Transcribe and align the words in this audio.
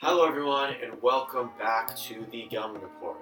Hello, 0.00 0.24
everyone, 0.24 0.74
and 0.80 1.02
welcome 1.02 1.50
back 1.58 1.96
to 1.96 2.24
the 2.30 2.46
Gelman 2.48 2.80
Report. 2.80 3.16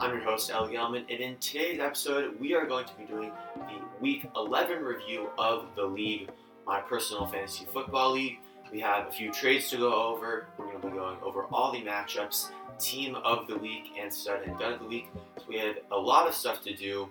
I'm 0.00 0.10
your 0.14 0.22
host, 0.22 0.50
El 0.50 0.68
Gelman, 0.68 1.04
and 1.10 1.20
in 1.20 1.36
today's 1.36 1.80
episode, 1.80 2.40
we 2.40 2.54
are 2.54 2.64
going 2.64 2.86
to 2.86 2.94
be 2.94 3.04
doing 3.04 3.30
the 3.56 3.78
Week 4.00 4.26
11 4.34 4.82
review 4.82 5.28
of 5.36 5.66
the 5.76 5.84
league, 5.84 6.30
my 6.66 6.80
personal 6.80 7.26
fantasy 7.26 7.66
football 7.70 8.12
league. 8.12 8.38
We 8.72 8.80
have 8.80 9.06
a 9.06 9.12
few 9.12 9.32
trades 9.32 9.68
to 9.68 9.76
go 9.76 9.92
over. 9.92 10.46
We're 10.56 10.64
going 10.64 10.80
to 10.80 10.86
be 10.88 10.94
going 10.94 11.18
over 11.22 11.44
all 11.52 11.72
the 11.72 11.82
matchups, 11.82 12.48
team 12.78 13.16
of 13.16 13.46
the 13.46 13.58
week, 13.58 13.90
and 14.00 14.10
stud 14.10 14.44
and 14.46 14.58
dud 14.58 14.72
of 14.72 14.80
the 14.80 14.86
week. 14.86 15.08
So 15.36 15.44
we 15.46 15.58
have 15.58 15.76
a 15.92 15.98
lot 15.98 16.26
of 16.26 16.34
stuff 16.34 16.62
to 16.62 16.74
do 16.74 17.06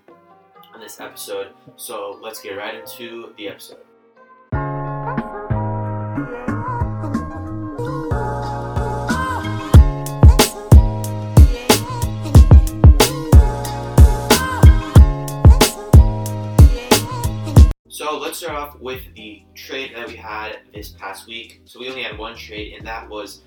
on 0.74 0.80
this 0.80 1.00
episode, 1.00 1.50
so 1.76 2.18
let's 2.20 2.42
get 2.42 2.58
right 2.58 2.74
into 2.74 3.32
the 3.38 3.48
episode. 3.48 3.78
Start 18.44 18.58
off 18.58 18.80
with 18.82 19.02
the 19.16 19.42
trade 19.56 19.96
that 19.96 20.06
we 20.06 20.18
had 20.18 20.60
this 20.74 20.90
past 20.90 21.28
week. 21.28 21.62
So 21.64 21.80
we 21.80 21.90
only 21.90 22.04
had 22.04 22.18
one 22.18 22.36
trade, 22.36 22.74
and 22.74 22.86
that 22.86 23.08
was 23.08 23.42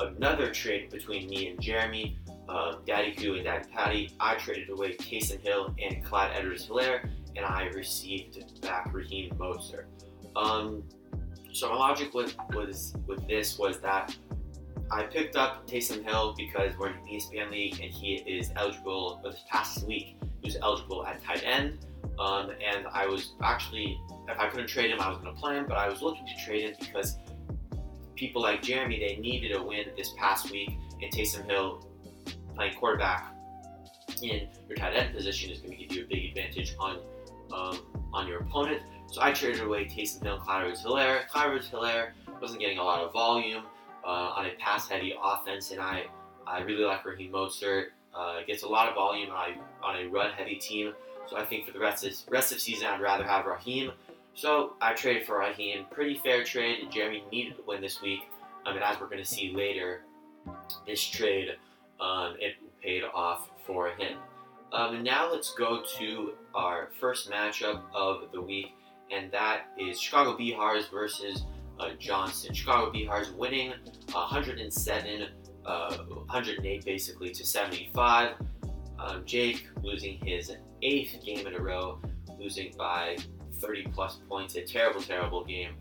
another 0.00 0.50
trade 0.50 0.90
between 0.90 1.28
me 1.28 1.50
and 1.50 1.60
Jeremy, 1.60 2.18
uh, 2.48 2.78
Daddy 2.84 3.12
Koo 3.12 3.34
and 3.34 3.44
Daddy 3.44 3.68
Patty. 3.72 4.10
I 4.18 4.34
traded 4.34 4.68
away 4.70 4.96
Taysom 4.96 5.40
Hill 5.42 5.76
and 5.80 6.04
Clyde 6.04 6.32
Edwards-Hilaire, 6.34 7.08
and 7.36 7.46
I 7.46 7.66
received 7.66 8.60
back 8.62 8.92
Raheem 8.92 9.30
Mostert. 9.36 9.84
Um, 10.34 10.82
so 11.52 11.68
my 11.68 11.76
logic 11.76 12.12
with 12.12 12.34
was 12.52 12.94
with 13.06 13.28
this 13.28 13.60
was 13.60 13.78
that 13.78 14.12
I 14.90 15.04
picked 15.04 15.36
up 15.36 15.68
Taysom 15.68 16.02
Hill 16.02 16.34
because 16.36 16.76
we're 16.76 16.88
in 16.88 16.96
the 17.04 17.12
ESPN 17.12 17.52
league, 17.52 17.78
and 17.80 17.92
he 17.92 18.16
is 18.26 18.50
eligible. 18.56 19.20
For 19.22 19.30
this 19.30 19.44
past 19.48 19.86
week, 19.86 20.16
he 20.42 20.48
was 20.48 20.56
eligible 20.60 21.06
at 21.06 21.22
tight 21.22 21.44
end. 21.44 21.78
Um, 22.18 22.50
and 22.50 22.86
I 22.92 23.06
was 23.06 23.34
actually, 23.42 24.00
if 24.28 24.38
I 24.38 24.48
couldn't 24.48 24.68
trade 24.68 24.90
him, 24.90 25.00
I 25.00 25.08
was 25.08 25.18
going 25.18 25.34
to 25.34 25.40
play 25.40 25.56
him, 25.56 25.66
but 25.66 25.76
I 25.76 25.88
was 25.88 26.02
looking 26.02 26.26
to 26.26 26.44
trade 26.44 26.62
him 26.62 26.74
because 26.78 27.16
people 28.14 28.42
like 28.42 28.62
Jeremy, 28.62 28.98
they 28.98 29.20
needed 29.20 29.54
a 29.54 29.62
win 29.62 29.86
this 29.96 30.12
past 30.18 30.50
week, 30.50 30.70
and 31.02 31.12
Taysom 31.12 31.44
Hill 31.44 31.86
playing 32.54 32.74
quarterback 32.74 33.32
in 34.22 34.48
your 34.68 34.76
tight 34.76 34.94
end 34.94 35.14
position 35.14 35.50
is 35.50 35.58
going 35.60 35.76
to 35.76 35.76
give 35.76 35.94
you 35.94 36.04
a 36.04 36.06
big 36.06 36.24
advantage 36.30 36.74
on 36.78 36.98
um, 37.52 37.78
on 38.12 38.26
your 38.26 38.40
opponent. 38.40 38.82
So 39.12 39.22
I 39.22 39.32
traded 39.32 39.62
away 39.62 39.84
Taysom 39.84 40.22
Hill, 40.22 40.38
Clyde 40.38 40.76
Hilaire. 40.78 41.26
Clyde 41.30 41.62
Hilaire 41.62 42.14
wasn't 42.40 42.60
getting 42.60 42.78
a 42.78 42.82
lot 42.82 43.02
of 43.02 43.12
volume 43.12 43.64
uh, 44.04 44.08
on 44.08 44.46
a 44.46 44.50
pass-heavy 44.58 45.14
offense, 45.22 45.70
and 45.70 45.80
I 45.80 46.06
I 46.46 46.60
really 46.60 46.84
like 46.84 47.04
Raheem 47.04 47.32
Mostert. 47.32 47.86
Uh, 48.14 48.40
gets 48.46 48.62
a 48.62 48.68
lot 48.68 48.88
of 48.88 48.94
volume 48.94 49.30
on 49.30 49.50
a, 49.50 49.84
on 49.84 49.96
a 49.96 50.08
run-heavy 50.08 50.54
team. 50.54 50.94
So 51.26 51.36
I 51.36 51.44
think 51.44 51.66
for 51.66 51.72
the 51.72 51.78
rest 51.78 52.04
of 52.06 52.12
rest 52.30 52.50
of 52.52 52.60
season, 52.60 52.86
I'd 52.86 53.00
rather 53.00 53.24
have 53.24 53.44
Raheem. 53.44 53.92
So 54.36 54.74
I 54.82 54.92
traded 54.92 55.26
for 55.26 55.38
Raheem. 55.38 55.86
Pretty 55.90 56.18
fair 56.18 56.44
trade. 56.44 56.90
Jeremy 56.92 57.24
needed 57.32 57.56
to 57.56 57.62
win 57.66 57.80
this 57.80 58.02
week. 58.02 58.20
I 58.66 58.74
mean, 58.74 58.82
as 58.82 59.00
we're 59.00 59.06
going 59.06 59.22
to 59.22 59.24
see 59.24 59.54
later, 59.56 60.02
this 60.86 61.02
trade 61.02 61.56
um, 62.00 62.36
it 62.38 62.56
paid 62.82 63.02
off 63.14 63.48
for 63.66 63.88
him. 63.88 64.18
Um, 64.72 64.96
and 64.96 65.04
now 65.04 65.32
let's 65.32 65.54
go 65.54 65.82
to 65.98 66.34
our 66.54 66.90
first 67.00 67.30
matchup 67.30 67.80
of 67.94 68.30
the 68.30 68.42
week, 68.42 68.74
and 69.10 69.32
that 69.32 69.68
is 69.78 69.98
Chicago 69.98 70.36
Bears 70.36 70.86
versus 70.88 71.44
uh, 71.80 71.90
Johnson. 71.98 72.52
Chicago 72.52 72.92
Bears 72.92 73.30
winning 73.30 73.72
107, 74.12 75.28
uh, 75.64 75.96
108 75.96 76.84
basically 76.84 77.30
to 77.30 77.46
75. 77.46 78.34
Um, 78.98 79.22
Jake 79.24 79.66
losing 79.82 80.18
his 80.22 80.52
eighth 80.82 81.24
game 81.24 81.46
in 81.46 81.54
a 81.54 81.60
row, 81.60 82.00
losing 82.38 82.74
by 82.76 83.16
30 83.60 83.88
plus 83.92 84.20
points. 84.28 84.56
A 84.56 84.62
terrible, 84.62 85.00
terrible 85.00 85.44
game 85.44 85.74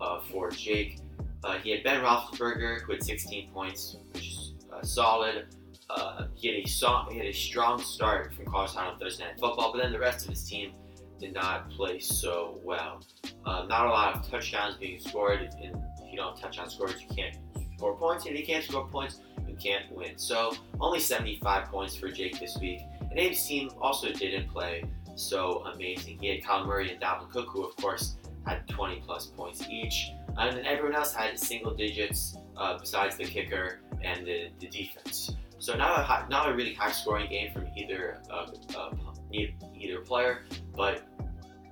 uh, 0.00 0.20
for 0.30 0.50
Jake. 0.50 1.00
Uh, 1.44 1.58
he 1.58 1.70
had 1.70 1.84
Ben 1.84 2.00
Roethlisberger 2.00 2.82
who 2.82 2.92
had 2.92 3.02
16 3.02 3.50
points, 3.52 3.96
which 4.12 4.28
is 4.28 4.54
uh, 4.72 4.82
solid. 4.82 5.46
Uh, 5.88 6.26
he 6.34 6.48
had 6.48 6.56
a 6.56 7.12
he 7.12 7.18
had 7.18 7.26
a 7.26 7.32
strong 7.32 7.80
start 7.80 8.34
from 8.34 8.46
time 8.46 8.92
on 8.92 8.98
Thursday 8.98 9.24
Night 9.24 9.38
Football, 9.38 9.72
but 9.72 9.82
then 9.82 9.92
the 9.92 9.98
rest 9.98 10.24
of 10.24 10.30
his 10.30 10.48
team 10.48 10.72
did 11.18 11.32
not 11.32 11.70
play 11.70 11.98
so 11.98 12.60
well. 12.62 13.00
Uh, 13.44 13.64
not 13.68 13.86
a 13.86 13.90
lot 13.90 14.16
of 14.16 14.28
touchdowns 14.28 14.76
being 14.76 14.98
scored. 14.98 15.40
And 15.62 15.76
if 16.02 16.10
you 16.10 16.16
don't 16.16 16.36
touchdown 16.36 16.68
scores, 16.68 16.94
you 17.00 17.14
can't 17.14 17.36
score 17.76 17.96
points. 17.96 18.26
And 18.26 18.34
if 18.34 18.40
you 18.40 18.46
can't 18.46 18.64
score 18.64 18.86
points, 18.88 19.20
you 19.46 19.56
can't 19.56 19.90
win. 19.92 20.18
So 20.18 20.54
only 20.80 21.00
75 21.00 21.66
points 21.66 21.96
for 21.96 22.10
Jake 22.10 22.38
this 22.40 22.58
week. 22.60 22.80
And 23.00 23.12
Abe's 23.12 23.46
team 23.46 23.70
also 23.80 24.12
didn't 24.12 24.48
play 24.48 24.84
so 25.16 25.64
amazing. 25.74 26.18
He 26.20 26.28
had 26.28 26.42
Kyler 26.42 26.66
Murray 26.66 26.92
and 26.92 27.00
Dalvin 27.00 27.30
Cook, 27.30 27.48
who 27.48 27.64
of 27.64 27.76
course 27.76 28.16
had 28.46 28.66
20 28.68 29.02
plus 29.04 29.26
points 29.26 29.66
each. 29.68 30.10
And 30.38 30.56
then 30.56 30.66
everyone 30.66 30.94
else 30.94 31.12
had 31.12 31.38
single 31.38 31.74
digits 31.74 32.36
uh, 32.56 32.78
besides 32.78 33.16
the 33.16 33.24
kicker 33.24 33.80
and 34.02 34.26
the, 34.26 34.50
the 34.60 34.68
defense. 34.68 35.34
So 35.58 35.74
not 35.74 35.98
a 35.98 36.02
high, 36.02 36.26
not 36.28 36.50
a 36.50 36.54
really 36.54 36.74
high 36.74 36.92
scoring 36.92 37.30
game 37.30 37.50
from 37.52 37.66
either 37.76 38.20
uh, 38.30 38.46
uh, 38.76 38.90
either 39.32 40.00
player, 40.00 40.42
but 40.76 41.02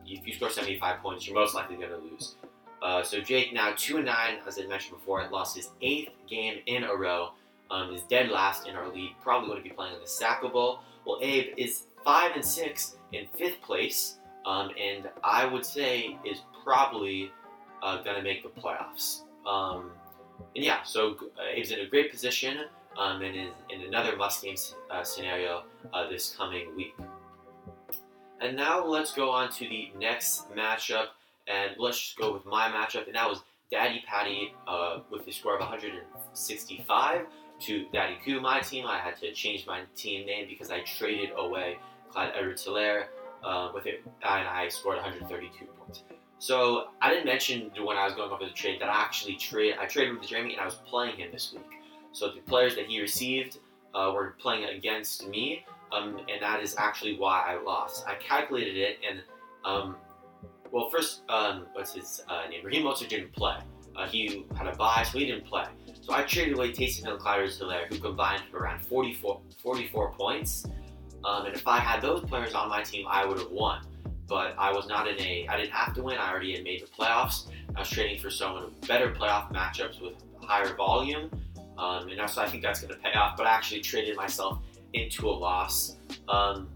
if 0.07 0.27
you 0.27 0.35
score 0.35 0.51
75 0.51 1.01
points, 1.01 1.27
you're 1.27 1.37
most 1.37 1.55
likely 1.55 1.77
going 1.77 1.91
to 1.91 1.99
lose. 1.99 2.37
Uh, 2.83 3.03
so 3.03 3.21
Jake 3.21 3.53
now 3.53 3.73
two 3.77 3.97
and 3.97 4.07
nine, 4.07 4.39
as 4.47 4.59
I 4.59 4.67
mentioned 4.67 4.99
before, 4.99 5.27
lost 5.31 5.57
his 5.57 5.71
eighth 5.81 6.11
game 6.29 6.59
in 6.67 6.85
a 6.85 6.95
row. 6.95 7.31
Um, 7.71 7.95
is 7.95 8.03
dead 8.03 8.29
last 8.29 8.69
in 8.69 8.77
our 8.77 8.93
league. 8.93 9.13
Probably 9.23 9.49
going 9.49 9.63
to 9.63 9.69
be 9.69 9.75
playing 9.75 9.95
in 9.95 10.01
the 10.01 10.49
Bowl. 10.51 10.81
Well, 11.07 11.19
Abe 11.23 11.55
is 11.57 11.85
five 12.05 12.33
and 12.35 12.45
six 12.45 12.97
in 13.13 13.27
fifth 13.37 13.61
place, 13.63 14.19
um, 14.47 14.71
and 14.81 15.09
I 15.23 15.47
would 15.47 15.65
say 15.65 16.19
is 16.25 16.43
probably 16.63 17.31
uh, 17.83 18.03
going 18.03 18.17
to 18.17 18.23
make 18.23 18.43
the 18.43 18.61
playoffs. 18.61 19.23
Um, 19.47 19.91
and 20.55 20.65
yeah, 20.65 20.83
so 20.83 21.17
uh, 21.39 21.53
Abe's 21.53 21.71
in 21.71 21.81
a 21.81 21.87
great 21.87 22.11
position 22.11 22.59
um, 22.99 23.23
and 23.23 23.37
is 23.37 23.51
in 23.71 23.83
another 23.83 24.17
must 24.17 24.43
game 24.43 24.57
uh, 24.91 25.03
scenario 25.03 25.65
uh, 25.93 26.09
this 26.09 26.35
coming 26.37 26.75
week. 26.77 26.95
And 28.41 28.57
now 28.57 28.85
let's 28.85 29.13
go 29.13 29.31
on 29.31 29.51
to 29.53 29.69
the 29.69 29.91
next 29.99 30.51
matchup, 30.55 31.09
and 31.47 31.73
let's 31.79 31.99
just 31.99 32.19
go 32.19 32.33
with 32.33 32.45
my 32.45 32.69
matchup, 32.69 33.07
and 33.07 33.15
that 33.15 33.29
was 33.29 33.43
Daddy 33.71 34.03
Patty 34.07 34.55
uh, 34.67 35.01
with 35.11 35.27
a 35.27 35.33
score 35.33 35.55
of 35.55 35.61
165 35.61 37.27
to 37.61 37.87
Daddy 37.93 38.17
Koo, 38.25 38.41
my 38.41 38.61
team. 38.61 38.87
I 38.87 38.99
had 38.99 39.17
to 39.19 39.33
change 39.33 39.67
my 39.67 39.83
team 39.97 40.27
name 40.27 40.47
because 40.49 40.71
I 40.71 40.81
traded 40.81 41.31
away 41.37 41.79
Clyde 42.15 42.33
Edwards-Hilaire 42.39 43.09
uh, 43.43 43.71
with 43.75 43.87
it, 43.87 44.03
and 44.07 44.49
I 44.49 44.69
scored 44.69 44.97
132 44.97 45.65
points. 45.65 46.05
So 46.39 46.89
I 47.03 47.11
didn't 47.11 47.27
mention 47.27 47.71
when 47.83 47.97
I 47.97 48.05
was 48.05 48.15
going 48.15 48.31
over 48.31 48.45
the 48.45 48.53
trade 48.53 48.81
that 48.81 48.89
I 48.89 49.03
actually 49.03 49.35
trade. 49.35 49.75
I 49.81 49.87
traded 49.87 50.19
with 50.19 50.29
Jeremy, 50.29 50.53
and 50.53 50.61
I 50.61 50.65
was 50.65 50.77
playing 50.87 51.17
him 51.17 51.31
this 51.33 51.53
week. 51.53 51.65
So 52.13 52.31
the 52.31 52.41
players 52.43 52.77
that 52.77 52.87
he 52.87 53.01
received 53.01 53.59
uh, 53.95 54.13
were 54.15 54.37
playing 54.39 54.65
against 54.65 55.27
me, 55.29 55.65
um, 55.93 56.19
and 56.29 56.41
that 56.41 56.63
is 56.63 56.77
actually 56.79 57.19
why 57.19 57.43
I 57.47 57.61
lost. 57.61 58.05
I 58.07 58.15
calculated 58.15 58.77
it, 58.77 58.99
and 59.09 59.21
um, 59.65 59.97
well, 60.71 60.89
first, 60.91 61.23
um, 61.29 61.67
what's 61.73 61.95
his 61.95 62.23
uh, 62.29 62.49
name? 62.49 62.65
Raheem 62.65 62.85
Mostert 62.85 63.09
didn't 63.09 63.33
play. 63.33 63.57
Uh, 63.97 64.07
he 64.07 64.45
had 64.57 64.67
a 64.67 64.77
bye, 64.77 65.05
so 65.05 65.19
he 65.19 65.27
didn't 65.27 65.47
play. 65.47 65.65
So 66.01 66.13
I 66.13 66.23
traded 66.23 66.55
away 66.55 66.73
Taysom 66.73 67.05
Hill 67.05 67.13
and 67.13 67.21
Clyde 67.21 67.49
Hilaire, 67.49 67.87
who 67.89 67.99
combined 67.99 68.43
for 68.51 68.59
around 68.59 68.85
44, 68.85 69.41
44 69.63 70.13
points. 70.13 70.67
Um, 71.25 71.47
and 71.47 71.55
if 71.55 71.67
I 71.67 71.79
had 71.79 72.03
those 72.03 72.23
players 72.23 72.55
on 72.55 72.69
my 72.69 72.83
team, 72.83 73.07
I 73.09 73.25
would 73.25 73.39
have 73.39 73.51
won. 73.51 73.87
But 74.27 74.55
I 74.59 74.73
was 74.73 74.87
not 74.87 75.07
in 75.09 75.21
a, 75.21 75.47
I 75.49 75.57
didn't 75.57 75.73
have 75.73 75.95
to 75.95 76.03
win. 76.03 76.17
I 76.19 76.31
already 76.31 76.55
had 76.55 76.65
made 76.65 76.83
the 76.83 76.87
playoffs. 76.87 77.51
I 77.75 77.81
was 77.81 77.91
trading 77.91 78.19
for 78.19 78.31
someone 78.31 78.73
better 78.87 79.13
playoff 79.13 79.53
matchups 79.53 80.01
with 80.01 80.15
higher 80.43 80.75
volume. 80.75 81.31
Um, 81.77 82.09
and 82.09 82.31
so 82.31 82.43
I 82.43 82.49
think 82.49 82.63
that's 82.63 82.81
going 82.81 82.95
to 82.95 83.01
pay 83.01 83.13
off. 83.13 83.37
But 83.37 83.47
I 83.47 83.51
actually 83.51 83.81
traded 83.81 84.17
myself 84.17 84.61
into 84.93 85.29
a 85.29 85.31
loss. 85.31 85.97
Um, 86.29 86.69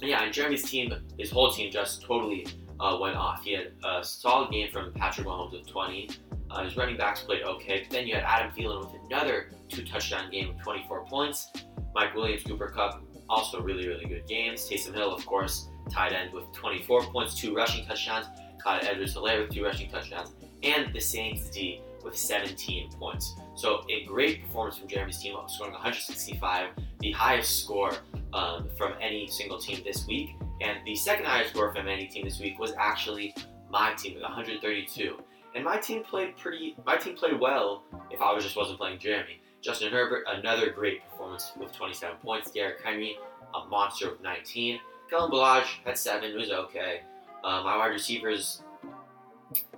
yeah, 0.00 0.22
and 0.22 0.32
Jeremy's 0.32 0.68
team, 0.68 0.94
his 1.18 1.30
whole 1.30 1.50
team 1.50 1.70
just 1.70 2.02
totally 2.02 2.46
uh, 2.80 2.96
went 3.00 3.16
off. 3.16 3.42
He 3.42 3.52
had 3.52 3.72
a 3.84 4.04
solid 4.04 4.50
game 4.50 4.70
from 4.70 4.92
Patrick 4.92 5.26
Mahomes 5.26 5.52
with 5.52 5.66
20. 5.66 6.10
Uh, 6.50 6.64
his 6.64 6.76
running 6.76 6.96
backs 6.96 7.22
played 7.22 7.42
okay. 7.42 7.82
But 7.82 7.90
then 7.90 8.06
you 8.06 8.14
had 8.14 8.24
Adam 8.24 8.52
Thielen 8.52 8.80
with 8.80 9.00
another 9.10 9.50
two 9.68 9.84
touchdown 9.84 10.30
game 10.30 10.48
with 10.48 10.62
24 10.62 11.04
points. 11.06 11.50
Mike 11.94 12.14
Williams, 12.14 12.42
Cooper 12.44 12.68
Kupp, 12.68 13.02
also 13.28 13.60
really, 13.60 13.86
really 13.88 14.04
good 14.04 14.26
games. 14.26 14.68
Taysom 14.68 14.94
Hill, 14.94 15.14
of 15.14 15.24
course, 15.26 15.68
tight 15.90 16.12
end 16.12 16.32
with 16.32 16.50
24 16.52 17.04
points, 17.04 17.34
two 17.34 17.54
rushing 17.54 17.86
touchdowns. 17.86 18.26
Clyde 18.58 18.84
Edwards-Hilaire 18.84 19.42
with 19.42 19.50
two 19.50 19.64
rushing 19.64 19.90
touchdowns. 19.90 20.32
And 20.62 20.92
the 20.94 21.00
Saints 21.00 21.48
D 21.50 21.80
with 22.02 22.16
17 22.16 22.90
points. 22.92 23.36
So 23.54 23.84
a 23.90 24.04
great 24.04 24.42
performance 24.42 24.78
from 24.78 24.88
Jeremy's 24.88 25.18
team, 25.18 25.36
scoring 25.46 25.72
165, 25.72 26.70
the 27.00 27.12
highest 27.12 27.62
score 27.62 27.92
um, 28.32 28.68
from 28.76 28.94
any 29.00 29.28
single 29.28 29.58
team 29.58 29.82
this 29.84 30.06
week. 30.06 30.36
And 30.60 30.78
the 30.86 30.94
second 30.94 31.26
highest 31.26 31.50
score 31.50 31.74
from 31.74 31.88
any 31.88 32.06
team 32.06 32.24
this 32.24 32.40
week 32.40 32.58
was 32.58 32.72
actually 32.78 33.34
my 33.70 33.92
team 33.94 34.14
with 34.14 34.22
132. 34.22 35.16
And 35.54 35.64
my 35.64 35.78
team 35.78 36.02
played 36.02 36.36
pretty. 36.36 36.76
My 36.86 36.96
team 36.96 37.16
played 37.16 37.40
well. 37.40 37.82
If 38.10 38.20
I 38.20 38.32
was 38.32 38.44
just 38.44 38.56
wasn't 38.56 38.78
playing 38.78 38.98
Jeremy, 38.98 39.40
Justin 39.66 39.90
Herbert, 39.90 40.24
another 40.28 40.70
great 40.70 41.02
performance 41.10 41.50
with 41.58 41.72
27 41.72 42.18
points. 42.22 42.52
Derrick 42.52 42.80
Henry, 42.84 43.18
a 43.52 43.66
monster 43.66 44.12
with 44.12 44.22
19. 44.22 44.78
Kalen 45.10 45.28
Ballage 45.28 45.84
had 45.84 45.98
seven, 45.98 46.36
was 46.36 46.52
okay. 46.52 47.00
Uh, 47.42 47.64
my 47.64 47.76
wide 47.76 47.88
receivers, 47.88 48.62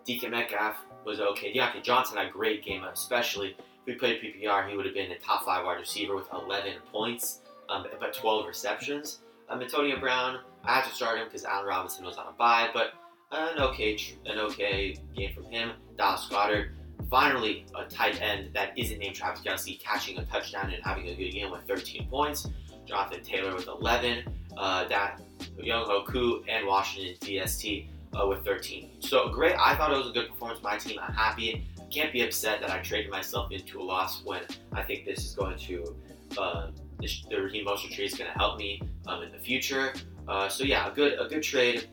DK 0.07 0.31
Metcalf 0.31 0.77
was 1.07 1.21
okay. 1.21 1.55
Diontae 1.55 1.83
Johnson 1.83 2.19
had 2.19 2.27
a 2.27 2.31
great 2.31 2.63
game, 2.63 2.85
especially 2.85 3.57
if 3.59 3.87
we 3.87 3.95
played 3.95 4.21
PPR, 4.21 4.69
he 4.69 4.77
would 4.77 4.85
have 4.85 4.95
been 4.95 5.11
a 5.11 5.19
top 5.21 5.47
five 5.47 5.65
wide 5.65 5.79
receiver 5.79 6.15
with 6.15 6.27
11 6.35 6.75
points, 6.93 7.41
um, 7.71 7.87
but 7.99 8.13
12 8.13 8.47
receptions. 8.47 9.21
Um, 9.49 9.63
Antonio 9.63 9.99
Brown, 9.99 10.41
I 10.65 10.75
had 10.75 10.85
to 10.85 10.95
start 10.95 11.17
him 11.17 11.25
because 11.25 11.47
Allen 11.47 11.67
Robinson 11.67 12.05
was 12.05 12.19
on 12.19 12.27
a 12.27 12.33
bye, 12.33 12.69
but 12.75 12.93
an 13.33 13.59
okay, 13.59 13.97
an 14.27 14.39
okay 14.39 14.97
game 15.17 15.33
from 15.33 15.45
him. 15.45 15.71
Dallas 15.97 16.29
Goedert, 16.31 16.73
finally 17.11 17.67
a 17.77 17.85
tight 17.85 18.21
end 18.21 18.51
that 18.55 18.77
isn't 18.77 18.99
named 18.99 19.15
Travis 19.15 19.41
Kelce, 19.41 19.81
catching 19.81 20.19
a 20.19 20.25
touchdown 20.27 20.73
and 20.73 20.83
having 20.85 21.09
a 21.09 21.15
good 21.15 21.31
game 21.33 21.51
with 21.51 21.63
13 21.67 22.09
points. 22.09 22.49
Jonathan 22.87 23.23
Taylor 23.23 23.55
with 23.55 23.67
11. 23.67 24.25
Uh, 24.57 24.89
that 24.89 25.21
Younghoe 25.59 26.07
Koo 26.07 26.43
and 26.49 26.67
Washington 26.67 27.15
DST 27.21 27.89
uh, 28.21 28.27
with 28.27 28.45
13. 28.45 28.91
So 29.01 29.29
great. 29.29 29.55
I 29.59 29.77
thought 29.77 29.93
it 29.93 29.99
was 29.99 30.09
a 30.09 30.13
good 30.13 30.29
performance 30.31 30.63
my 30.63 30.79
team. 30.79 30.99
I'm 31.01 31.13
happy. 31.13 31.65
Can't 31.91 32.13
be 32.13 32.23
upset 32.23 32.61
that 32.61 32.71
I 32.71 32.81
traded 32.81 33.11
myself 33.11 33.53
into 33.53 33.81
a 33.81 33.85
loss 33.85 34.25
when 34.25 34.43
I 34.73 34.83
think 34.83 35.05
this 35.05 35.25
is 35.25 35.35
going 35.35 35.59
to 35.59 35.97
uh, 36.37 36.71
this, 37.01 37.25
the 37.31 37.41
Raheem 37.41 37.67
Mostert 37.67 37.93
trade 37.93 38.07
is 38.07 38.15
going 38.15 38.31
to 38.31 38.39
help 38.39 38.59
me 38.59 38.83
um, 39.07 39.23
in 39.23 39.33
the 39.33 39.39
future. 39.39 39.93
Uh, 40.27 40.49
so 40.49 40.65
yeah, 40.65 40.91
a 40.91 40.95
good 40.95 41.19
a 41.19 41.27
good 41.29 41.43
trade, 41.43 41.89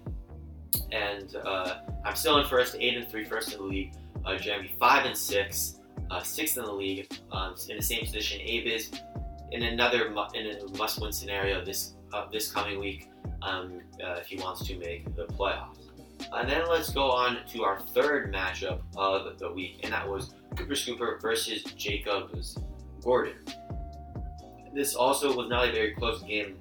and 0.92 1.36
uh, 1.46 1.82
I'm 2.04 2.16
still 2.16 2.40
in 2.40 2.48
first, 2.48 2.76
eight 2.80 2.98
and 2.98 3.08
three, 3.08 3.24
first 3.24 3.54
in 3.54 3.60
the 3.60 3.64
league. 3.64 3.94
Uh, 4.26 4.38
Jeremy 4.38 4.76
five 4.80 5.06
and 5.06 5.16
six, 5.16 5.80
uh, 6.10 6.22
sixth 6.22 6.58
in 6.58 6.66
the 6.66 6.72
league, 6.74 7.08
um, 7.32 7.56
in 7.70 7.78
the 7.78 7.84
same 7.84 8.02
position. 8.02 8.42
Abe 8.42 8.82
in 9.52 9.64
another 9.64 10.10
mu- 10.10 10.28
in 10.34 10.58
a 10.58 10.78
must-win 10.78 11.12
scenario 11.12 11.64
this 11.64 11.94
uh, 12.14 12.26
this 12.32 12.52
coming 12.52 12.80
week 12.80 13.10
um, 13.42 13.80
uh, 14.04 14.14
if 14.14 14.28
he 14.28 14.38
wants 14.38 14.66
to 14.66 14.78
make 14.80 15.06
the 15.16 15.26
playoffs. 15.28 15.78
And 16.34 16.50
then 16.50 16.68
let's 16.68 16.90
go 16.90 17.12
on 17.12 17.40
to 17.50 17.64
our 17.64 17.80
third 17.80 18.34
matchup 18.34 18.82
of 18.96 19.38
the 19.38 19.52
week, 19.52 19.82
and 19.84 19.94
that 19.94 20.08
was 20.08 20.34
Cooper 20.56 20.74
Scooper 20.74 21.22
versus 21.22 21.64
Jacobs 21.76 22.58
Gordon. 23.04 23.36
This 24.74 24.96
also 24.96 25.36
was 25.36 25.50
not 25.50 25.70
a 25.70 25.72
very 25.72 25.94
close 25.94 26.22
game, 26.24 26.58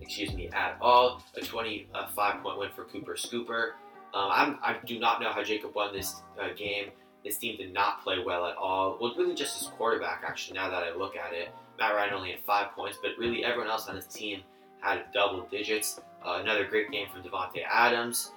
excuse 0.00 0.32
me, 0.34 0.48
at 0.48 0.76
all. 0.80 1.22
A 1.36 1.40
25 1.40 2.42
point 2.42 2.58
win 2.58 2.70
for 2.74 2.84
Cooper 2.84 3.14
Scooper. 3.14 3.72
Um, 4.14 4.30
I'm, 4.32 4.58
I 4.62 4.76
do 4.86 4.98
not 4.98 5.20
know 5.20 5.32
how 5.32 5.42
Jacob 5.42 5.74
won 5.74 5.92
this 5.92 6.22
uh, 6.40 6.48
game. 6.56 6.90
His 7.24 7.36
team 7.38 7.56
did 7.56 7.72
not 7.72 8.02
play 8.04 8.18
well 8.24 8.46
at 8.46 8.56
all. 8.56 8.96
Well, 9.00 9.14
really 9.16 9.34
just 9.34 9.58
his 9.58 9.68
quarterback, 9.68 10.22
actually, 10.26 10.56
now 10.56 10.70
that 10.70 10.84
I 10.84 10.94
look 10.94 11.16
at 11.16 11.32
it. 11.32 11.48
Matt 11.78 11.94
Ryan 11.94 12.14
only 12.14 12.30
had 12.30 12.40
five 12.46 12.72
points, 12.72 12.98
but 13.02 13.12
really 13.18 13.44
everyone 13.44 13.70
else 13.70 13.88
on 13.88 13.96
his 13.96 14.06
team 14.06 14.42
had 14.80 15.06
double 15.12 15.46
digits. 15.50 16.00
Uh, 16.24 16.38
another 16.40 16.64
great 16.66 16.92
game 16.92 17.08
from 17.12 17.22
Davante 17.22 17.62
Adams. 17.68 18.30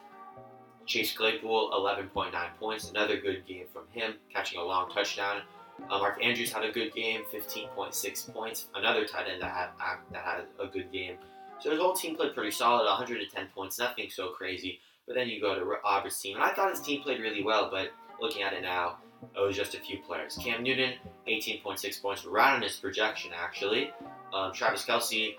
Chase 0.87 1.15
Claypool, 1.15 1.71
11.9 1.71 2.31
points. 2.59 2.89
Another 2.89 3.17
good 3.17 3.45
game 3.45 3.65
from 3.71 3.83
him, 3.91 4.15
catching 4.33 4.59
a 4.59 4.63
long 4.63 4.89
touchdown. 4.89 5.41
Uh, 5.89 5.99
Mark 5.99 6.23
Andrews 6.23 6.51
had 6.51 6.63
a 6.63 6.71
good 6.71 6.93
game, 6.95 7.21
15.6 7.31 8.33
points. 8.33 8.67
Another 8.73 9.05
tight 9.05 9.27
end 9.31 9.41
that 9.41 9.51
had 9.51 9.69
that 10.11 10.23
had 10.23 10.45
a 10.59 10.67
good 10.67 10.91
game. 10.91 11.17
So 11.59 11.71
his 11.71 11.79
whole 11.79 11.93
team 11.93 12.15
played 12.15 12.33
pretty 12.33 12.51
solid, 12.51 12.85
110 12.85 13.47
points, 13.53 13.77
nothing 13.77 14.09
so 14.09 14.29
crazy. 14.29 14.79
But 15.07 15.15
then 15.15 15.29
you 15.29 15.39
go 15.39 15.55
to 15.55 15.63
Robert's 15.63 16.19
team, 16.21 16.35
and 16.35 16.43
I 16.43 16.53
thought 16.53 16.69
his 16.69 16.81
team 16.81 17.01
played 17.01 17.21
really 17.21 17.43
well, 17.43 17.69
but 17.71 17.91
looking 18.21 18.43
at 18.43 18.53
it 18.53 18.61
now, 18.61 18.97
it 19.35 19.39
was 19.39 19.55
just 19.55 19.73
a 19.73 19.79
few 19.79 19.99
players. 19.99 20.37
Cam 20.41 20.63
Newton, 20.63 20.93
18.6 21.27 22.01
points, 22.01 22.25
right 22.25 22.53
on 22.53 22.61
his 22.61 22.75
projection, 22.75 23.31
actually. 23.35 23.91
Um, 24.33 24.51
Travis 24.53 24.85
Kelce, 24.85 25.35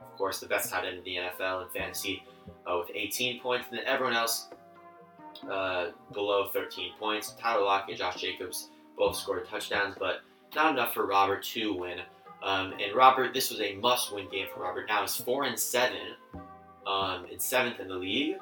of 0.00 0.18
course, 0.18 0.40
the 0.40 0.46
best 0.46 0.70
tight 0.70 0.84
end 0.84 0.98
in 0.98 1.04
the 1.04 1.16
NFL 1.16 1.62
in 1.62 1.68
fantasy, 1.68 2.22
uh, 2.66 2.78
with 2.78 2.90
18 2.94 3.40
points. 3.40 3.68
And 3.70 3.78
then 3.78 3.86
everyone 3.86 4.14
else 4.14 4.48
uh, 5.50 5.90
below 6.12 6.48
13 6.48 6.92
points. 6.98 7.34
Tyler 7.40 7.64
Lockett, 7.64 7.90
and 7.90 7.98
Josh 7.98 8.20
Jacobs 8.20 8.68
both 8.96 9.16
scored 9.16 9.48
touchdowns, 9.48 9.96
but 9.98 10.20
not 10.54 10.72
enough 10.72 10.94
for 10.94 11.06
Robert 11.06 11.42
to 11.44 11.74
win. 11.74 12.00
Um, 12.42 12.72
and 12.72 12.94
Robert, 12.94 13.32
this 13.32 13.50
was 13.50 13.60
a 13.60 13.76
must-win 13.76 14.28
game 14.30 14.46
for 14.52 14.62
Robert. 14.62 14.88
Now 14.88 15.02
he's 15.02 15.16
four 15.16 15.44
and 15.44 15.58
seven, 15.58 16.16
um, 16.86 17.26
and 17.30 17.40
seventh 17.40 17.80
in 17.80 17.88
the 17.88 17.94
league, 17.94 18.36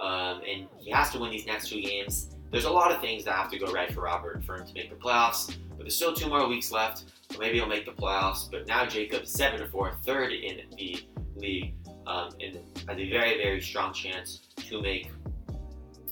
um, 0.00 0.40
and 0.48 0.66
he 0.78 0.90
has 0.90 1.10
to 1.10 1.18
win 1.18 1.30
these 1.30 1.46
next 1.46 1.68
two 1.68 1.80
games. 1.80 2.34
There's 2.50 2.64
a 2.64 2.70
lot 2.70 2.90
of 2.90 3.00
things 3.00 3.24
that 3.24 3.34
have 3.34 3.50
to 3.50 3.58
go 3.58 3.70
right 3.70 3.92
for 3.92 4.02
Robert 4.02 4.42
for 4.44 4.56
him 4.56 4.66
to 4.66 4.74
make 4.74 4.90
the 4.90 4.96
playoffs, 4.96 5.56
but 5.70 5.80
there's 5.80 5.94
still 5.94 6.12
two 6.12 6.28
more 6.28 6.48
weeks 6.48 6.72
left. 6.72 7.04
So 7.30 7.38
maybe 7.38 7.58
he'll 7.58 7.68
make 7.68 7.84
the 7.84 7.92
playoffs. 7.92 8.50
But 8.50 8.66
now 8.66 8.86
Jacob, 8.86 9.26
seven 9.26 9.60
and 9.60 9.70
four, 9.70 9.92
third 10.04 10.32
in 10.32 10.62
the 10.76 11.04
league, 11.36 11.74
um, 12.06 12.30
and 12.40 12.58
has 12.88 12.98
a 12.98 13.10
very, 13.10 13.36
very 13.36 13.60
strong 13.60 13.92
chance 13.92 14.40
to 14.56 14.82
make 14.82 15.10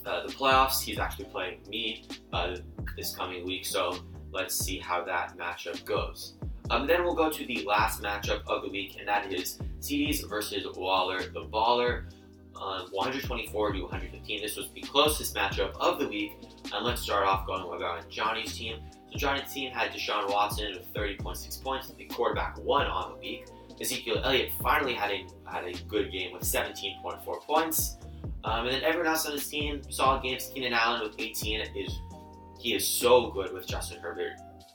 uh, 0.05 0.25
the 0.25 0.31
playoffs. 0.31 0.81
He's 0.81 0.97
actually 0.97 1.25
playing 1.25 1.61
me 1.67 2.05
uh, 2.31 2.55
this 2.95 3.15
coming 3.15 3.45
week, 3.45 3.65
so 3.65 3.97
let's 4.31 4.55
see 4.55 4.79
how 4.79 5.03
that 5.03 5.37
matchup 5.37 5.83
goes. 5.83 6.35
Um, 6.69 6.87
then 6.87 7.03
we'll 7.03 7.15
go 7.15 7.29
to 7.29 7.45
the 7.45 7.65
last 7.65 8.01
matchup 8.01 8.41
of 8.47 8.61
the 8.61 8.69
week, 8.69 8.97
and 8.99 9.07
that 9.07 9.33
is 9.33 9.59
CDs 9.81 10.27
versus 10.29 10.65
Waller, 10.77 11.19
the 11.19 11.45
Baller. 11.45 12.03
Um, 12.59 12.87
124 12.91 13.71
to 13.71 13.81
115. 13.83 14.41
This 14.41 14.57
was 14.57 14.69
the 14.71 14.81
closest 14.81 15.33
matchup 15.33 15.71
of 15.77 15.97
the 15.99 16.07
week. 16.07 16.33
And 16.73 16.85
let's 16.85 17.01
start 17.01 17.25
off 17.25 17.47
going 17.47 17.69
with 17.69 17.81
on 17.81 18.01
Johnny's 18.09 18.55
team. 18.55 18.79
So 19.11 19.17
Johnny's 19.17 19.51
team 19.51 19.71
had 19.71 19.91
Deshaun 19.91 20.29
Watson 20.29 20.73
with 20.73 20.93
30.6 20.93 21.63
points, 21.63 21.89
the 21.89 22.05
quarterback 22.05 22.59
one 22.59 22.85
on 22.85 23.13
the 23.13 23.17
week. 23.19 23.47
Ezekiel 23.79 24.21
Elliott 24.23 24.51
finally 24.61 24.93
had 24.93 25.09
a 25.11 25.25
had 25.49 25.63
a 25.63 25.73
good 25.87 26.11
game 26.11 26.33
with 26.33 26.43
17.4 26.43 27.41
points. 27.41 27.97
Um, 28.43 28.65
and 28.65 28.75
then 28.75 28.83
everyone 28.83 29.07
else 29.07 29.25
on 29.25 29.31
his 29.31 29.47
team, 29.47 29.81
solid 29.89 30.23
games. 30.23 30.51
Keenan 30.53 30.73
Allen 30.73 31.01
with 31.01 31.15
18 31.17 31.61
is 31.75 31.99
he 32.59 32.75
is 32.75 32.85
so 32.85 33.31
good 33.31 33.53
with 33.53 33.67
Justin 33.67 34.01
Herbert, 34.01 34.33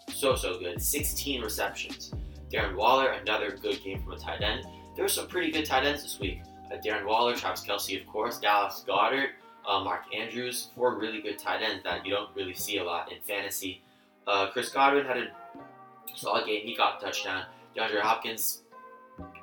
so 0.09 0.37
so 0.37 0.59
good. 0.59 0.81
16 0.81 1.43
receptions. 1.43 2.13
Darren 2.51 2.77
Waller, 2.77 3.11
another 3.11 3.51
good 3.51 3.83
game 3.83 4.03
from 4.03 4.13
a 4.13 4.19
tight 4.19 4.41
end. 4.41 4.65
There 4.95 5.05
were 5.05 5.09
some 5.09 5.29
pretty 5.29 5.51
good 5.51 5.67
tight 5.67 5.85
ends 5.85 6.03
this 6.03 6.19
week. 6.19 6.41
Uh, 6.71 6.77
Darren 6.77 7.07
Waller, 7.07 7.35
Travis 7.35 7.65
Kelce, 7.65 8.01
of 8.01 8.07
course, 8.07 8.39
Dallas 8.39 8.85
Goedert, 8.87 9.31
uh, 9.67 9.83
Mark 9.83 10.03
Andrews, 10.15 10.69
four 10.75 10.99
really 10.99 11.21
good 11.21 11.39
tight 11.39 11.63
ends 11.63 11.83
that 11.85 12.05
you 12.05 12.13
don't 12.13 12.31
really 12.35 12.55
see 12.55 12.79
a 12.79 12.85
lot 12.85 13.13
in 13.13 13.19
fantasy. 13.23 13.83
Uh, 14.27 14.51
Chris 14.51 14.71
Godwin 14.71 15.05
had 15.05 15.19
a 15.19 15.27
solid 16.15 16.47
game. 16.47 16.67
He 16.67 16.77
got 16.77 17.03
a 17.03 17.05
touchdown. 17.05 17.45
DeAndre 17.77 18.01
Hopkins, 18.01 18.63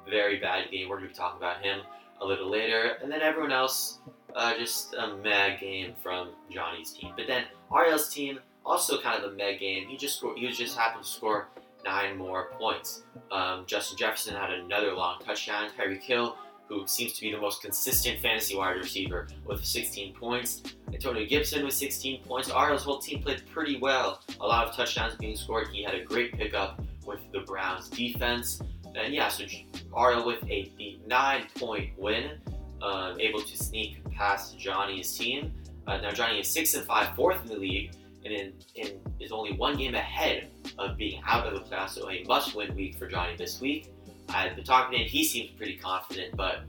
very 0.10 0.40
bad 0.40 0.72
game. 0.72 0.90
We're 0.90 0.98
going 0.98 1.10
to 1.10 1.14
be 1.14 1.18
talking 1.18 1.38
about 1.38 1.62
him 1.62 1.82
a 2.22 2.26
little 2.26 2.50
later. 2.50 2.98
And 3.02 3.12
then 3.12 3.22
everyone 3.22 3.52
else, 3.52 4.00
uh, 4.36 4.56
just 4.58 4.94
a 4.94 5.16
mad 5.18 5.60
game 5.60 5.94
from 6.02 6.30
Johnny's 6.50 6.92
team. 6.92 7.14
But 7.16 7.28
then 7.28 7.44
Ariel's 7.74 8.10
team, 8.10 8.40
also 8.66 9.02
kind 9.02 9.24
of 9.24 9.32
a 9.32 9.36
mad 9.36 9.60
game. 9.60 9.88
He 9.88 9.98
just 9.98 10.18
scored, 10.18 10.38
he 10.38 10.46
was 10.46 10.58
just 10.58 10.78
happened 10.78 11.04
to 11.04 11.10
score 11.10 11.48
nine 11.84 12.18
more 12.18 12.52
points. 12.60 13.04
Um, 13.32 13.66
Justin 13.66 13.98
Jefferson 13.98 14.36
had 14.36 14.52
another 14.52 14.94
long 14.94 15.20
touchdown. 15.20 15.70
Tyreek 15.78 16.02
Hill 16.02 16.36
who 16.72 16.88
seems 16.88 17.14
to 17.14 17.22
be 17.22 17.32
the 17.32 17.38
most 17.38 17.62
consistent 17.62 18.20
fantasy 18.22 18.56
wide 18.56 18.78
receiver 18.78 19.28
with 19.46 19.64
16 19.64 20.14
points. 20.14 20.64
Antonio 20.94 21.26
Gibson 21.26 21.66
with 21.66 21.74
16 21.74 22.24
points. 22.24 22.50
Ariel's 22.50 22.84
whole 22.84 23.00
team 23.00 23.22
played 23.22 23.44
pretty 23.52 23.78
well. 23.78 24.22
A 24.40 24.46
lot 24.46 24.68
of 24.68 24.76
touchdowns 24.76 25.16
being 25.16 25.36
scored. 25.36 25.68
He 25.74 25.84
had 25.84 25.96
a 25.96 26.04
great 26.04 26.34
pickup 26.34 26.82
with 27.06 27.20
the 27.34 27.42
Browns 27.42 27.90
defense. 27.90 28.62
And 28.96 29.14
yeah, 29.14 29.28
so 29.28 29.44
Ariel 29.98 30.26
with 30.26 30.44
a 30.46 31.00
nine 31.06 31.48
point 31.56 31.92
win, 31.98 32.40
um, 32.82 33.20
able 33.20 33.42
to 33.42 33.58
sneak 33.58 34.02
past 34.12 34.58
Johnny's 34.58 35.18
team. 35.18 35.54
Uh, 35.88 35.98
now 35.98 36.12
Johnny 36.12 36.40
is 36.40 36.48
six 36.48 36.74
and 36.74 36.86
five, 36.86 37.16
fourth 37.16 37.42
in 37.42 37.48
the 37.50 37.58
league, 37.58 37.92
and 38.24 38.34
in, 38.34 38.54
in, 38.76 39.00
is 39.20 39.32
only 39.32 39.54
one 39.54 39.78
game 39.78 39.96
ahead 39.96 40.50
of 40.78 40.96
being 40.98 41.22
out 41.26 41.48
of 41.48 41.54
the 41.54 41.60
playoffs. 41.60 41.92
So 41.92 42.10
a 42.10 42.24
must-win 42.26 42.76
week 42.76 42.96
for 42.96 43.08
Johnny 43.08 43.36
this 43.36 43.60
week. 43.60 43.92
I've 44.34 44.56
been 44.56 44.66
talking 44.66 44.98
to 44.98 45.04
him. 45.04 45.10
He 45.10 45.24
seems 45.24 45.52
pretty 45.52 45.78
confident, 45.78 46.36
but 46.36 46.62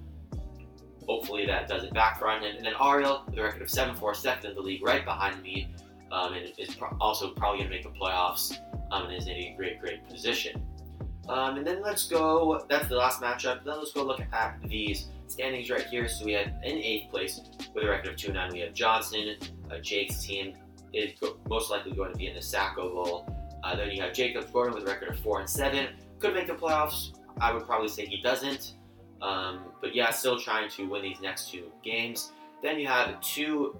hopefully 1.06 1.46
that 1.46 1.68
doesn't 1.68 1.92
backfire 1.94 2.30
on 2.30 2.42
him. 2.42 2.56
And 2.56 2.66
then 2.66 2.74
Ariel, 2.80 3.22
with 3.26 3.38
a 3.38 3.42
record 3.42 3.62
of 3.62 3.70
7 3.70 3.94
4, 3.94 4.14
second 4.14 4.50
in 4.50 4.56
the 4.56 4.62
league, 4.62 4.84
right 4.84 5.04
behind 5.04 5.42
me, 5.42 5.74
um, 6.10 6.34
and 6.34 6.52
is 6.58 6.74
pro- 6.74 6.96
also 7.00 7.30
probably 7.30 7.58
going 7.60 7.70
to 7.70 7.76
make 7.76 7.82
the 7.84 7.98
playoffs 7.98 8.58
um, 8.90 9.06
and 9.06 9.14
is 9.14 9.26
in 9.26 9.32
a 9.32 9.54
great, 9.56 9.80
great 9.80 10.06
position. 10.08 10.62
Um, 11.28 11.56
and 11.56 11.66
then 11.66 11.82
let's 11.82 12.08
go, 12.08 12.64
that's 12.68 12.88
the 12.88 12.96
last 12.96 13.20
matchup. 13.20 13.64
Then 13.64 13.78
let's 13.78 13.92
go 13.92 14.04
look 14.04 14.20
at 14.20 14.58
these 14.64 15.06
standings 15.28 15.70
right 15.70 15.86
here. 15.86 16.08
So 16.08 16.24
we 16.24 16.32
have 16.32 16.48
in 16.62 16.78
eighth 16.78 17.10
place 17.10 17.40
with 17.74 17.84
a 17.84 17.88
record 17.88 18.10
of 18.10 18.16
2 18.16 18.32
9, 18.32 18.52
we 18.52 18.60
have 18.60 18.74
Johnson, 18.74 19.36
uh, 19.70 19.78
Jake's 19.78 20.24
team 20.24 20.54
is 20.92 21.12
go- 21.20 21.38
most 21.48 21.70
likely 21.70 21.92
going 21.92 22.12
to 22.12 22.18
be 22.18 22.26
in 22.26 22.34
the 22.34 22.40
Sacko 22.40 22.92
Bowl. 22.92 23.34
Uh, 23.64 23.76
then 23.76 23.90
you 23.90 24.02
have 24.02 24.12
Jacob 24.12 24.52
Gordon 24.52 24.74
with 24.74 24.82
a 24.82 24.86
record 24.86 25.08
of 25.10 25.18
4 25.20 25.40
and 25.40 25.48
7. 25.48 25.88
Could 26.18 26.34
make 26.34 26.48
the 26.48 26.54
playoffs, 26.54 27.12
I 27.40 27.52
would 27.52 27.66
probably 27.66 27.88
say 27.88 28.06
he 28.06 28.20
doesn't. 28.22 28.74
Um, 29.20 29.60
but 29.80 29.94
yeah, 29.94 30.10
still 30.10 30.38
trying 30.38 30.68
to 30.70 30.88
win 30.88 31.02
these 31.02 31.20
next 31.20 31.50
two 31.50 31.70
games. 31.84 32.32
Then 32.62 32.78
you 32.78 32.88
have 32.88 33.20
two 33.20 33.76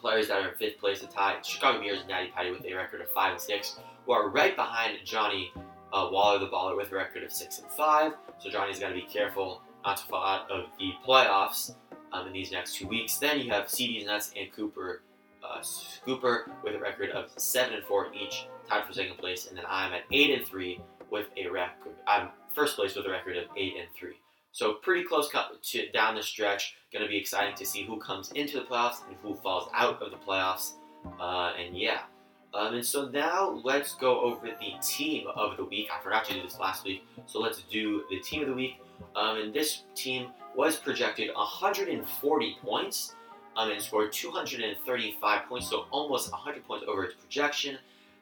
players 0.00 0.28
that 0.28 0.42
are 0.42 0.50
in 0.50 0.54
fifth 0.56 0.78
place 0.78 1.00
to 1.00 1.06
tie 1.06 1.36
Chicago 1.42 1.80
Bears 1.80 2.00
and 2.00 2.08
Natty 2.08 2.30
Patty 2.34 2.50
with 2.50 2.64
a 2.64 2.74
record 2.74 3.00
of 3.00 3.10
five 3.10 3.32
and 3.32 3.40
six. 3.40 3.78
who 4.06 4.12
are 4.12 4.28
right 4.28 4.54
behind 4.54 4.98
Johnny 5.04 5.52
uh, 5.92 6.08
Waller, 6.10 6.38
the 6.38 6.48
baller, 6.48 6.76
with 6.76 6.92
a 6.92 6.94
record 6.94 7.22
of 7.22 7.32
six 7.32 7.58
and 7.58 7.70
five. 7.70 8.12
So 8.38 8.50
Johnny's 8.50 8.78
got 8.78 8.88
to 8.88 8.94
be 8.94 9.02
careful 9.02 9.62
not 9.84 9.96
to 9.98 10.06
fall 10.06 10.24
out 10.24 10.50
of 10.50 10.66
the 10.78 10.92
playoffs 11.06 11.74
um, 12.12 12.26
in 12.26 12.32
these 12.32 12.52
next 12.52 12.76
two 12.76 12.86
weeks. 12.86 13.16
Then 13.16 13.40
you 13.40 13.50
have 13.50 13.68
CD's 13.68 14.06
Nuts 14.06 14.32
and 14.36 14.50
Cooper, 14.52 15.02
uh, 15.42 15.62
Cooper 16.04 16.50
with 16.62 16.74
a 16.74 16.78
record 16.78 17.10
of 17.10 17.30
seven 17.36 17.74
and 17.74 17.84
four 17.84 18.12
each, 18.14 18.46
tied 18.68 18.86
for 18.86 18.92
second 18.92 19.18
place, 19.18 19.48
and 19.48 19.56
then 19.56 19.64
I'm 19.68 19.92
at 19.92 20.02
eight 20.10 20.36
and 20.38 20.46
three 20.46 20.80
with 21.10 21.26
a 21.36 21.48
record. 21.48 21.92
I'm 22.06 22.28
first 22.54 22.76
place 22.76 22.94
with 22.94 23.06
a 23.06 23.10
record 23.10 23.36
of 23.36 23.44
eight 23.56 23.74
and 23.78 23.88
three. 23.94 24.16
So 24.52 24.74
pretty 24.74 25.04
close 25.04 25.28
to 25.62 25.90
down 25.90 26.14
the 26.14 26.22
stretch. 26.22 26.76
Going 26.92 27.04
to 27.04 27.08
be 27.08 27.16
exciting 27.16 27.56
to 27.56 27.66
see 27.66 27.84
who 27.84 27.98
comes 27.98 28.30
into 28.32 28.58
the 28.58 28.64
playoffs 28.64 29.06
and 29.08 29.16
who 29.22 29.34
falls 29.34 29.68
out 29.74 30.00
of 30.00 30.10
the 30.12 30.16
playoffs. 30.16 30.74
Uh, 31.20 31.52
and 31.58 31.76
yeah. 31.76 32.02
Um, 32.54 32.74
and 32.74 32.86
so 32.86 33.08
now 33.08 33.60
let's 33.64 33.96
go 33.96 34.20
over 34.20 34.46
the 34.46 34.74
team 34.80 35.26
of 35.34 35.56
the 35.56 35.64
week. 35.64 35.88
I 35.92 36.00
forgot 36.02 36.24
to 36.26 36.34
do 36.34 36.42
this 36.42 36.60
last 36.60 36.84
week, 36.84 37.04
so 37.26 37.40
let's 37.40 37.62
do 37.62 38.04
the 38.10 38.20
team 38.20 38.42
of 38.42 38.48
the 38.48 38.54
week. 38.54 38.80
Um, 39.16 39.38
and 39.38 39.52
this 39.52 39.82
team 39.96 40.28
was 40.54 40.76
projected 40.76 41.30
140 41.34 42.56
points 42.62 43.16
um, 43.56 43.72
and 43.72 43.82
scored 43.82 44.12
235 44.12 45.48
points, 45.48 45.68
so 45.68 45.86
almost 45.90 46.30
100 46.30 46.64
points 46.64 46.84
over 46.88 47.04
its 47.04 47.14
projection. 47.14 47.76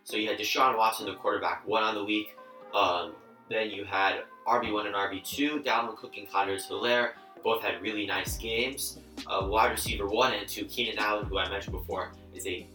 So 0.05 0.17
you 0.17 0.29
had 0.29 0.39
Deshaun 0.39 0.79
Watson, 0.79 1.07
the 1.07 1.15
quarterback, 1.15 1.67
one 1.69 1.83
on 1.83 1.95
the 1.95 2.05
week. 2.05 2.35
Um, 2.75 3.13
then 3.53 3.71
you 3.71 3.85
had 3.85 4.23
RB1 4.47 4.87
and 4.87 4.95
RB2, 4.95 5.65
Dalvin 5.65 5.97
Cook 5.97 6.17
and 6.17 6.29
Clyde 6.29 6.61
Hilaire. 6.61 7.15
Both 7.45 7.63
had 7.63 7.83
really 7.83 8.07
nice 8.07 8.37
games. 8.39 8.99
Uh, 9.27 9.47
wide 9.49 9.73
receiver 9.73 10.07
one 10.07 10.33
and 10.33 10.49
two, 10.49 10.65
Keenan 10.67 10.99
Allen, 10.99 11.27
who 11.27 11.39
I 11.39 11.49
mentioned 11.49 11.73
before, 11.73 12.13
is 12.35 12.47
a 12.47 12.67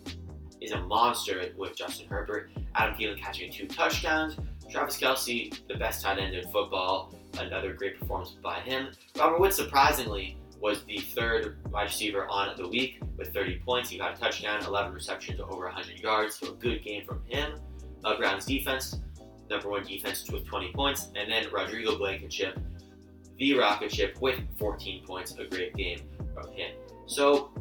is 0.59 0.71
a 0.71 0.81
monster 0.81 1.51
with 1.57 1.75
Justin 1.75 2.07
Herbert. 2.07 2.51
Adam 2.75 2.95
Thielen 2.95 3.19
catching 3.19 3.51
two 3.51 3.67
touchdowns. 3.67 4.37
Travis 4.69 4.99
Kelce, 4.99 5.53
the 5.67 5.75
best 5.75 6.03
tight 6.03 6.19
end 6.19 6.35
in 6.35 6.43
football, 6.51 7.13
another 7.39 7.73
great 7.73 7.97
performance 7.99 8.31
by 8.31 8.59
him. 8.59 8.89
Robert 9.17 9.39
Woods, 9.39 9.55
surprisingly, 9.55 10.37
was 10.59 10.83
the 10.83 10.97
third 10.97 11.57
wide 11.71 11.83
receiver 11.83 12.27
on 12.27 12.55
the 12.57 12.67
week 12.67 12.99
with 13.17 13.33
30 13.33 13.59
points. 13.59 13.89
He 13.89 13.97
got 13.97 14.17
a 14.17 14.19
touchdown, 14.19 14.65
11 14.65 14.93
receptions, 14.93 15.39
over 15.39 15.65
100 15.65 15.99
yards, 15.99 16.35
so 16.35 16.51
a 16.51 16.55
good 16.55 16.83
game 16.83 17.05
from 17.05 17.21
him. 17.25 17.59
Uh, 18.03 18.17
Browns 18.17 18.45
defense, 18.45 18.99
number 19.49 19.69
one 19.69 19.83
defense 19.83 20.29
with 20.31 20.45
20 20.45 20.71
points, 20.73 21.09
and 21.15 21.31
then 21.31 21.45
Rodrigo 21.51 21.97
Blankenship, 21.97 22.59
the 23.37 23.55
rocket 23.55 23.91
ship 23.91 24.17
with 24.21 24.39
14 24.57 25.05
points, 25.05 25.35
a 25.37 25.45
great 25.45 25.75
game 25.75 26.01
from 26.33 26.51
him. 26.51 26.71
So, 27.05 27.51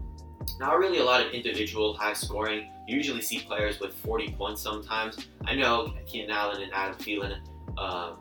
not 0.58 0.78
really 0.78 0.98
a 0.98 1.04
lot 1.04 1.24
of 1.24 1.32
individual 1.32 1.94
high 1.94 2.12
scoring. 2.12 2.70
You 2.86 2.96
usually 2.96 3.22
see 3.22 3.40
players 3.40 3.80
with 3.80 3.94
40 3.94 4.32
points 4.32 4.62
sometimes. 4.62 5.28
I 5.44 5.54
know 5.54 5.94
Keenan 6.06 6.30
Allen 6.30 6.62
and 6.62 6.72
Adam 6.72 6.96
Thielen 6.96 7.38
um, 7.78 8.18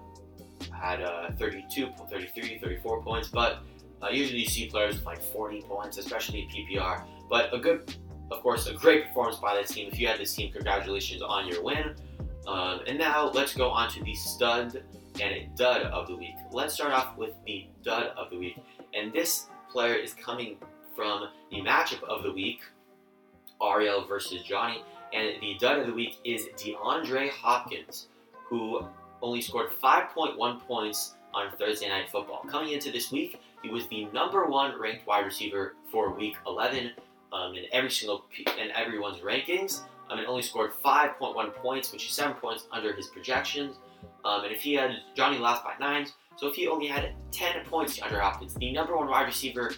had 0.72 1.02
uh, 1.02 1.32
32, 1.38 1.90
33, 2.10 2.60
34 2.60 3.04
points, 3.04 3.28
but 3.30 3.60
uh, 4.02 4.10
usually 4.10 4.40
you 4.40 4.48
see 4.48 4.68
players 4.68 4.96
with 4.96 5.06
like 5.06 5.22
40 5.22 5.62
points, 5.62 5.98
especially 5.98 6.48
PPR. 6.54 7.04
But 7.30 7.54
a 7.54 7.60
good, 7.60 7.96
of 8.32 8.42
course, 8.42 8.68
a 8.68 8.74
great 8.74 9.08
performance 9.08 9.38
by 9.38 9.56
this 9.56 9.72
team. 9.72 9.90
If 9.92 10.00
you 10.00 10.08
had 10.08 10.20
this 10.20 10.34
team, 10.36 10.52
congratulations 10.52 11.22
on 11.22 11.48
your 11.48 11.64
win. 11.64 11.96
Um, 12.48 12.82
and 12.88 12.98
now 12.98 13.32
let's 13.32 13.54
go 13.54 13.70
on 13.70 13.90
to 13.92 14.04
the 14.04 14.14
stud 14.14 14.84
and 15.22 15.56
dud 15.56 15.84
of 15.84 16.08
the 16.08 16.16
week. 16.16 16.36
Let's 16.52 16.74
start 16.74 16.92
off 16.92 17.18
with 17.18 17.34
the 17.46 17.68
dud 17.84 18.12
of 18.18 18.30
the 18.30 18.38
week. 18.38 18.58
And 18.94 19.12
this 19.12 19.48
player 19.72 19.96
is 19.96 20.14
coming 20.14 20.58
from 20.96 21.30
the 21.52 21.62
matchup 21.62 22.04
of 22.04 22.24
the 22.24 22.32
week, 22.32 22.62
Ariel 23.62 24.06
versus 24.06 24.44
Johnny. 24.44 24.82
And 25.14 25.42
the 25.42 25.56
dud 25.60 25.80
of 25.80 25.88
the 25.88 25.94
week 25.94 26.18
is 26.24 26.48
DeAndre 26.58 27.30
Hopkins, 27.30 28.08
who 28.48 28.86
only 29.22 29.42
scored 29.42 29.70
5.1 29.84 30.60
points 30.68 31.16
on 31.34 31.52
Thursday 31.58 31.90
Night 31.90 32.10
Football. 32.10 32.46
Coming 32.50 32.74
into 32.74 32.92
this 32.92 33.12
week, 33.12 33.40
he 33.62 33.70
was 33.70 33.88
the 33.88 34.06
number 34.06 34.46
one 34.46 34.80
ranked 34.80 35.08
wide 35.08 35.26
receiver 35.26 35.76
for 35.92 36.14
Week 36.14 36.36
11 36.46 36.92
um, 37.34 37.56
in 37.56 37.66
every 37.72 37.92
single 37.92 38.26
in 38.60 38.72
everyone's 38.72 39.20
rankings. 39.20 39.82
Um, 40.10 40.20
and 40.20 40.28
only 40.28 40.44
scored 40.44 40.72
5.1 40.84 41.56
points, 41.56 41.92
which 41.92 42.06
is 42.06 42.14
seven 42.14 42.36
points 42.36 42.68
under 42.72 42.94
his 42.94 43.08
projections. 43.08 43.78
Um, 44.24 44.44
and 44.44 44.54
if 44.54 44.62
he 44.62 44.74
had 44.76 44.92
Johnny 45.16 45.40
lost 45.40 45.64
by 45.64 45.74
nines, 45.80 46.14
so 46.36 46.48
if 46.48 46.56
he 46.56 46.68
only 46.68 46.88
had 46.88 47.14
10 47.32 47.66
points 47.66 48.00
Andre 48.02 48.20
Hopkins, 48.20 48.54
the 48.56 48.72
number 48.72 48.96
one 48.96 49.08
wide 49.08 49.26
receiver 49.26 49.74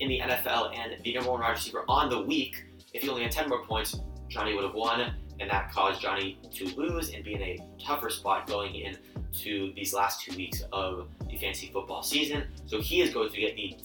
in 0.00 0.08
the 0.08 0.20
NFL 0.20 0.76
and 0.76 1.02
the 1.02 1.14
number 1.14 1.30
one 1.30 1.40
wide 1.40 1.52
receiver 1.52 1.84
on 1.88 2.08
the 2.08 2.20
week, 2.20 2.64
if 2.92 3.02
he 3.02 3.08
only 3.08 3.22
had 3.22 3.32
10 3.32 3.48
more 3.48 3.64
points, 3.64 3.98
Johnny 4.28 4.54
would 4.54 4.64
have 4.64 4.74
won, 4.74 5.12
and 5.40 5.50
that 5.50 5.72
caused 5.72 6.00
Johnny 6.00 6.38
to 6.52 6.66
lose 6.76 7.12
and 7.12 7.24
be 7.24 7.34
in 7.34 7.42
a 7.42 7.58
tougher 7.82 8.10
spot 8.10 8.46
going 8.46 8.74
into 8.74 9.72
these 9.74 9.92
last 9.92 10.22
two 10.22 10.36
weeks 10.36 10.62
of 10.72 11.08
the 11.28 11.36
fantasy 11.36 11.70
football 11.72 12.02
season. 12.02 12.44
So 12.66 12.80
he 12.80 13.00
is 13.00 13.12
going 13.12 13.30
to 13.30 13.40
get 13.40 13.56
the 13.56 13.76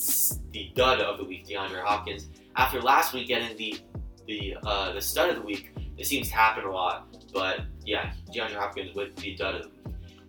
the 0.51 0.71
dud 0.75 0.99
of 0.99 1.17
the 1.17 1.23
week, 1.23 1.47
DeAndre 1.47 1.83
Hopkins. 1.83 2.29
After 2.55 2.81
last 2.81 3.13
week 3.13 3.27
getting 3.27 3.55
the 3.57 3.79
the 4.27 4.57
uh, 4.63 4.93
the 4.93 5.01
stud 5.01 5.29
of 5.29 5.35
the 5.37 5.41
week, 5.41 5.71
it 5.99 6.07
seems 6.07 6.29
to 6.29 6.35
happen 6.35 6.63
a 6.63 6.71
lot. 6.71 7.07
But 7.33 7.61
yeah, 7.85 8.13
DeAndre 8.33 8.55
Hopkins 8.55 8.95
with 8.95 9.15
the 9.17 9.35
dud 9.35 9.55
of. 9.55 9.71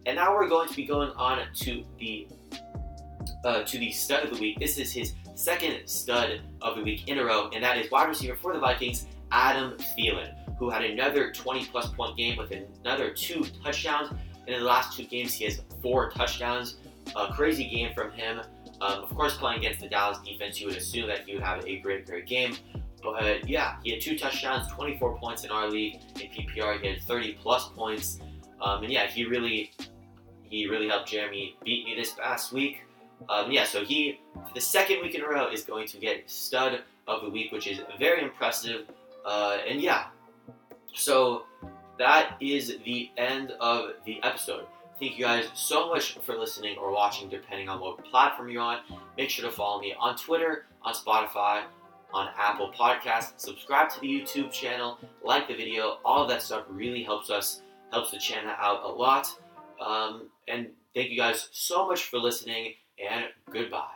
And 0.06 0.16
now 0.16 0.34
we're 0.34 0.48
going 0.48 0.68
to 0.68 0.74
be 0.74 0.84
going 0.84 1.10
on 1.12 1.40
to 1.54 1.84
the 1.98 2.26
uh, 3.44 3.62
to 3.62 3.78
the 3.78 3.92
stud 3.92 4.24
of 4.24 4.34
the 4.34 4.40
week. 4.40 4.58
This 4.58 4.76
is 4.76 4.92
his 4.92 5.14
second 5.34 5.86
stud 5.86 6.40
of 6.60 6.76
the 6.76 6.82
week 6.82 7.08
in 7.08 7.18
a 7.18 7.24
row, 7.24 7.48
and 7.54 7.62
that 7.64 7.78
is 7.78 7.90
wide 7.90 8.08
receiver 8.08 8.36
for 8.36 8.52
the 8.52 8.58
Vikings, 8.58 9.06
Adam 9.30 9.76
Thielen, 9.96 10.34
who 10.58 10.68
had 10.68 10.84
another 10.84 11.32
20 11.32 11.66
plus 11.66 11.88
point 11.88 12.16
game 12.16 12.36
with 12.36 12.52
another 12.84 13.10
two 13.10 13.44
touchdowns. 13.62 14.10
And 14.46 14.56
in 14.56 14.60
the 14.60 14.66
last 14.66 14.96
two 14.96 15.04
games, 15.04 15.32
he 15.34 15.44
has 15.44 15.62
four 15.80 16.10
touchdowns. 16.10 16.76
A 17.16 17.32
crazy 17.32 17.68
game 17.68 17.94
from 17.94 18.10
him. 18.12 18.40
Um, 18.80 19.04
of 19.04 19.10
course, 19.10 19.36
playing 19.36 19.58
against 19.58 19.80
the 19.80 19.88
Dallas 19.88 20.18
defense, 20.24 20.60
you 20.60 20.66
would 20.66 20.76
assume 20.76 21.06
that 21.08 21.26
he 21.26 21.34
would 21.34 21.42
have 21.42 21.64
a 21.64 21.78
great, 21.78 22.06
great 22.06 22.26
game. 22.26 22.56
But 23.02 23.48
yeah, 23.48 23.76
he 23.82 23.92
had 23.92 24.00
two 24.00 24.18
touchdowns, 24.18 24.70
24 24.72 25.18
points 25.18 25.44
in 25.44 25.50
our 25.50 25.68
league. 25.70 26.00
In 26.20 26.28
PPR, 26.30 26.80
he 26.80 26.88
had 26.88 27.02
30 27.02 27.38
plus 27.40 27.68
points. 27.68 28.20
Um, 28.60 28.82
and 28.82 28.92
yeah, 28.92 29.06
he 29.06 29.24
really, 29.24 29.72
he 30.42 30.66
really 30.66 30.88
helped 30.88 31.08
Jeremy 31.08 31.56
beat 31.64 31.84
me 31.84 31.94
this 31.94 32.12
past 32.12 32.52
week. 32.52 32.82
Um, 33.28 33.50
yeah, 33.50 33.64
so 33.64 33.84
he, 33.84 34.20
for 34.34 34.54
the 34.54 34.60
second 34.60 35.02
week 35.02 35.14
in 35.14 35.22
a 35.22 35.28
row, 35.28 35.50
is 35.50 35.62
going 35.62 35.86
to 35.88 35.98
get 35.98 36.28
stud 36.30 36.80
of 37.06 37.22
the 37.22 37.30
week, 37.30 37.52
which 37.52 37.66
is 37.66 37.80
very 37.98 38.22
impressive. 38.22 38.86
Uh, 39.24 39.58
and 39.68 39.80
yeah, 39.80 40.06
so 40.94 41.44
that 41.98 42.36
is 42.40 42.78
the 42.84 43.10
end 43.16 43.52
of 43.60 43.92
the 44.06 44.20
episode. 44.22 44.64
Thank 44.98 45.18
you 45.18 45.24
guys 45.24 45.48
so 45.54 45.88
much 45.88 46.18
for 46.18 46.36
listening 46.36 46.76
or 46.78 46.92
watching, 46.92 47.28
depending 47.28 47.68
on 47.68 47.80
what 47.80 48.04
platform 48.04 48.50
you're 48.50 48.62
on. 48.62 48.80
Make 49.16 49.30
sure 49.30 49.48
to 49.48 49.54
follow 49.54 49.80
me 49.80 49.94
on 49.98 50.16
Twitter, 50.16 50.66
on 50.82 50.94
Spotify, 50.94 51.62
on 52.12 52.28
Apple 52.38 52.72
Podcasts. 52.78 53.32
Subscribe 53.36 53.90
to 53.90 54.00
the 54.00 54.06
YouTube 54.06 54.50
channel, 54.50 54.98
like 55.24 55.48
the 55.48 55.54
video. 55.54 55.98
All 56.04 56.22
of 56.22 56.28
that 56.30 56.42
stuff 56.42 56.64
really 56.68 57.02
helps 57.02 57.30
us, 57.30 57.62
helps 57.92 58.10
the 58.10 58.18
channel 58.18 58.54
out 58.58 58.84
a 58.84 58.88
lot. 58.88 59.28
Um, 59.80 60.28
and 60.48 60.68
thank 60.94 61.10
you 61.10 61.16
guys 61.16 61.48
so 61.52 61.86
much 61.86 62.04
for 62.04 62.18
listening, 62.18 62.74
and 62.98 63.26
goodbye. 63.50 63.94